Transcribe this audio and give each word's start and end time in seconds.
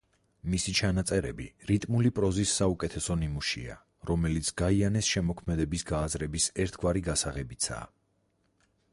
მისი 0.51 0.71
ჩანაწერები 0.77 1.43
რიტმული 1.71 2.11
პროზის 2.19 2.53
საუკეთესო 2.61 3.17
ნიმუშია, 3.23 3.75
რომელიც 4.11 4.49
გაიანეს 4.61 5.09
შემოქმედების 5.17 5.85
გააზრების 5.91 6.47
ერთგვარი 6.65 7.05
გასაღებიცაა. 7.09 7.85